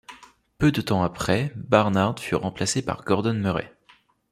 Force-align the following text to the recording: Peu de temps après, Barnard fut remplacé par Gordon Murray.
Peu 0.57 0.71
de 0.71 0.81
temps 0.81 1.03
après, 1.03 1.53
Barnard 1.55 2.17
fut 2.17 2.33
remplacé 2.33 2.81
par 2.81 3.03
Gordon 3.05 3.35
Murray. 3.35 3.71